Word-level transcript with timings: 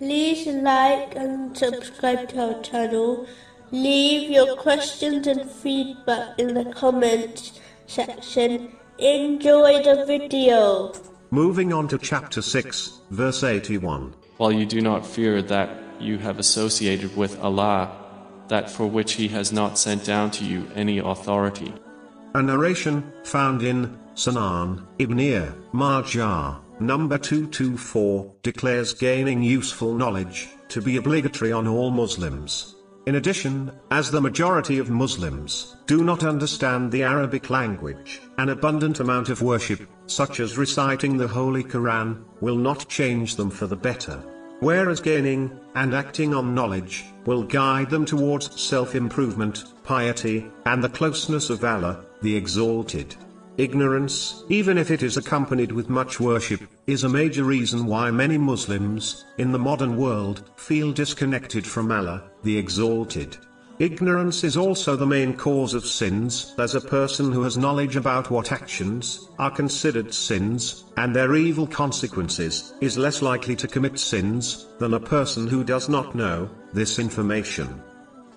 like 0.00 1.14
and 1.16 1.56
subscribe 1.56 2.28
to 2.30 2.54
our 2.54 2.62
channel. 2.62 3.26
Leave 3.70 4.30
your 4.30 4.56
questions 4.56 5.26
and 5.26 5.50
feedback 5.50 6.38
in 6.38 6.54
the 6.54 6.64
comments 6.72 7.60
section. 7.86 8.72
Enjoy 8.98 9.82
the 9.82 10.04
video. 10.06 10.92
Moving 11.30 11.72
on 11.72 11.88
to 11.88 11.98
chapter 11.98 12.42
6, 12.42 13.00
verse 13.10 13.42
81. 13.42 14.14
while 14.36 14.52
you 14.52 14.66
do 14.66 14.80
not 14.80 15.06
fear 15.06 15.40
that 15.42 15.70
you 16.00 16.18
have 16.18 16.38
associated 16.38 17.16
with 17.16 17.40
Allah, 17.40 17.90
that 18.48 18.70
for 18.70 18.86
which 18.86 19.12
He 19.12 19.28
has 19.28 19.52
not 19.52 19.78
sent 19.78 20.04
down 20.04 20.30
to 20.32 20.44
you 20.44 20.66
any 20.74 20.98
authority. 20.98 21.72
A 22.34 22.42
narration 22.42 23.12
found 23.22 23.62
in 23.62 23.96
Sunan 24.14 24.84
Ibn 24.98 25.54
Majah, 25.72 26.60
number 26.80 27.18
224, 27.18 28.32
declares 28.42 28.94
gaining 28.94 29.42
useful 29.42 29.94
knowledge 29.94 30.48
to 30.68 30.80
be 30.80 30.96
obligatory 30.96 31.52
on 31.52 31.66
all 31.66 31.90
Muslims. 31.90 32.74
In 33.06 33.16
addition, 33.16 33.70
as 33.90 34.10
the 34.10 34.20
majority 34.20 34.78
of 34.78 34.88
Muslims 34.88 35.76
do 35.86 36.02
not 36.02 36.24
understand 36.24 36.90
the 36.90 37.02
Arabic 37.02 37.50
language, 37.50 38.22
an 38.38 38.48
abundant 38.48 38.98
amount 39.00 39.28
of 39.28 39.42
worship, 39.42 39.86
such 40.06 40.40
as 40.40 40.56
reciting 40.56 41.16
the 41.16 41.28
Holy 41.28 41.62
Quran, 41.62 42.24
will 42.40 42.56
not 42.56 42.88
change 42.88 43.36
them 43.36 43.50
for 43.50 43.66
the 43.66 43.76
better. 43.76 44.22
Whereas 44.60 45.00
gaining 45.00 45.50
and 45.74 45.94
acting 45.94 46.32
on 46.32 46.54
knowledge 46.54 47.04
will 47.26 47.42
guide 47.42 47.90
them 47.90 48.06
towards 48.06 48.58
self 48.58 48.94
improvement, 48.94 49.64
piety, 49.82 50.50
and 50.64 50.82
the 50.82 50.88
closeness 50.88 51.50
of 51.50 51.62
Allah, 51.62 52.06
the 52.22 52.34
Exalted. 52.34 53.14
Ignorance, 53.56 54.42
even 54.48 54.76
if 54.76 54.90
it 54.90 55.04
is 55.04 55.16
accompanied 55.16 55.70
with 55.70 55.88
much 55.88 56.18
worship, 56.18 56.62
is 56.88 57.04
a 57.04 57.08
major 57.08 57.44
reason 57.44 57.86
why 57.86 58.10
many 58.10 58.36
Muslims, 58.36 59.24
in 59.38 59.52
the 59.52 59.58
modern 59.58 59.96
world, 59.96 60.50
feel 60.56 60.90
disconnected 60.90 61.64
from 61.64 61.92
Allah, 61.92 62.24
the 62.42 62.58
Exalted. 62.58 63.36
Ignorance 63.78 64.42
is 64.42 64.56
also 64.56 64.96
the 64.96 65.06
main 65.06 65.36
cause 65.36 65.72
of 65.72 65.86
sins, 65.86 66.54
as 66.58 66.74
a 66.74 66.80
person 66.80 67.30
who 67.30 67.42
has 67.42 67.56
knowledge 67.56 67.94
about 67.94 68.28
what 68.28 68.50
actions 68.50 69.28
are 69.38 69.52
considered 69.52 70.12
sins, 70.12 70.84
and 70.96 71.14
their 71.14 71.36
evil 71.36 71.66
consequences, 71.66 72.74
is 72.80 72.98
less 72.98 73.22
likely 73.22 73.54
to 73.54 73.68
commit 73.68 74.00
sins 74.00 74.66
than 74.80 74.94
a 74.94 75.00
person 75.00 75.46
who 75.46 75.62
does 75.62 75.88
not 75.88 76.16
know 76.16 76.50
this 76.72 76.98
information. 76.98 77.80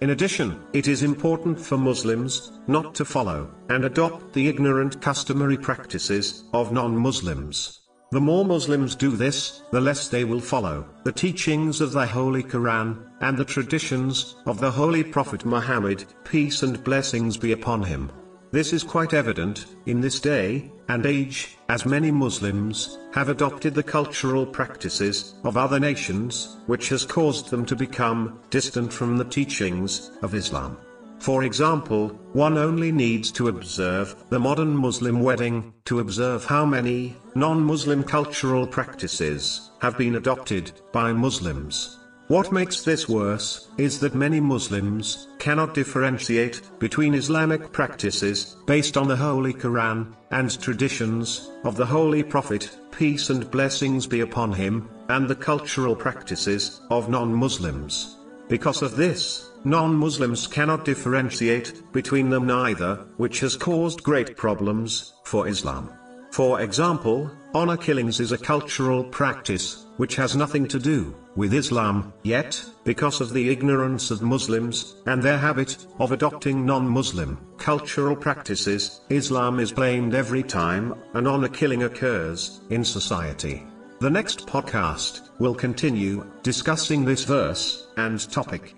In 0.00 0.10
addition, 0.10 0.58
it 0.72 0.88
is 0.88 1.02
important 1.02 1.60
for 1.60 1.76
Muslims 1.76 2.52
not 2.66 2.94
to 2.94 3.04
follow 3.04 3.50
and 3.68 3.84
adopt 3.84 4.32
the 4.32 4.48
ignorant 4.48 5.02
customary 5.02 5.58
practices 5.58 6.44
of 6.54 6.72
non-Muslims. 6.72 7.80
The 8.10 8.20
more 8.20 8.44
Muslims 8.44 8.96
do 8.96 9.10
this, 9.10 9.62
the 9.70 9.80
less 9.80 10.08
they 10.08 10.24
will 10.24 10.40
follow 10.40 10.86
the 11.04 11.12
teachings 11.12 11.82
of 11.82 11.92
the 11.92 12.06
Holy 12.06 12.42
Quran 12.42 12.98
and 13.20 13.36
the 13.36 13.44
traditions 13.44 14.36
of 14.46 14.58
the 14.58 14.70
Holy 14.70 15.04
Prophet 15.04 15.44
Muhammad, 15.44 16.06
peace 16.24 16.62
and 16.62 16.82
blessings 16.82 17.36
be 17.36 17.52
upon 17.52 17.82
him. 17.82 18.10
This 18.52 18.72
is 18.72 18.82
quite 18.82 19.14
evident 19.14 19.66
in 19.86 20.00
this 20.00 20.18
day 20.18 20.72
and 20.88 21.06
age, 21.06 21.56
as 21.68 21.86
many 21.86 22.10
Muslims 22.10 22.98
have 23.14 23.28
adopted 23.28 23.76
the 23.76 23.82
cultural 23.84 24.44
practices 24.44 25.34
of 25.44 25.56
other 25.56 25.78
nations, 25.78 26.56
which 26.66 26.88
has 26.88 27.04
caused 27.04 27.50
them 27.50 27.64
to 27.66 27.76
become 27.76 28.40
distant 28.50 28.92
from 28.92 29.16
the 29.16 29.24
teachings 29.24 30.10
of 30.22 30.34
Islam. 30.34 30.76
For 31.20 31.44
example, 31.44 32.08
one 32.32 32.58
only 32.58 32.90
needs 32.90 33.30
to 33.32 33.46
observe 33.46 34.16
the 34.30 34.40
modern 34.40 34.76
Muslim 34.76 35.20
wedding 35.20 35.72
to 35.84 36.00
observe 36.00 36.44
how 36.44 36.66
many 36.66 37.14
non 37.36 37.62
Muslim 37.62 38.02
cultural 38.02 38.66
practices 38.66 39.70
have 39.80 39.96
been 39.96 40.16
adopted 40.16 40.72
by 40.90 41.12
Muslims. 41.12 42.00
What 42.30 42.52
makes 42.52 42.84
this 42.84 43.08
worse 43.08 43.66
is 43.76 43.98
that 43.98 44.14
many 44.14 44.38
Muslims 44.38 45.26
cannot 45.40 45.74
differentiate 45.74 46.62
between 46.78 47.12
Islamic 47.12 47.72
practices 47.72 48.56
based 48.66 48.96
on 48.96 49.08
the 49.08 49.16
Holy 49.16 49.52
Quran 49.52 50.14
and 50.30 50.62
traditions 50.62 51.50
of 51.64 51.76
the 51.76 51.86
Holy 51.86 52.22
Prophet, 52.22 52.70
peace 52.92 53.30
and 53.30 53.50
blessings 53.50 54.06
be 54.06 54.20
upon 54.20 54.52
him, 54.52 54.88
and 55.08 55.26
the 55.26 55.34
cultural 55.34 55.96
practices 55.96 56.80
of 56.88 57.08
non 57.08 57.34
Muslims. 57.34 58.16
Because 58.48 58.80
of 58.80 58.94
this, 58.94 59.50
non 59.64 59.92
Muslims 59.92 60.46
cannot 60.46 60.84
differentiate 60.84 61.82
between 61.92 62.30
them 62.30 62.46
neither, 62.46 62.94
which 63.16 63.40
has 63.40 63.56
caused 63.56 64.04
great 64.04 64.36
problems 64.36 65.14
for 65.24 65.48
Islam. 65.48 65.90
For 66.30 66.60
example, 66.60 67.28
honor 67.54 67.76
killings 67.76 68.20
is 68.20 68.32
a 68.32 68.38
cultural 68.38 69.02
practice 69.04 69.86
which 69.96 70.16
has 70.16 70.36
nothing 70.36 70.66
to 70.68 70.78
do 70.78 71.14
with 71.36 71.52
Islam, 71.52 72.12
yet, 72.22 72.62
because 72.84 73.20
of 73.20 73.32
the 73.32 73.50
ignorance 73.50 74.10
of 74.10 74.22
Muslims 74.22 74.96
and 75.06 75.22
their 75.22 75.38
habit 75.38 75.86
of 75.98 76.12
adopting 76.12 76.64
non 76.64 76.88
Muslim 76.88 77.38
cultural 77.58 78.16
practices, 78.16 79.02
Islam 79.10 79.60
is 79.60 79.70
blamed 79.70 80.14
every 80.14 80.42
time 80.42 80.94
an 81.14 81.26
honor 81.26 81.48
killing 81.48 81.82
occurs 81.82 82.60
in 82.70 82.82
society. 82.82 83.66
The 84.00 84.10
next 84.10 84.46
podcast 84.46 85.28
will 85.38 85.54
continue 85.54 86.24
discussing 86.42 87.04
this 87.04 87.24
verse 87.24 87.88
and 87.98 88.18
topic. 88.30 88.74